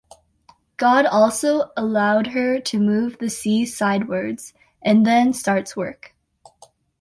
God 0.77 1.05
also 1.05 1.69
allowed 1.77 2.25
her 2.33 2.59
to 2.59 2.79
move 2.79 3.19
the 3.19 3.29
sea 3.29 3.67
side 3.67 4.09
wards 4.09 4.51
and 4.81 5.05
then 5.05 5.31
starts 5.31 5.77
work. 5.77 6.15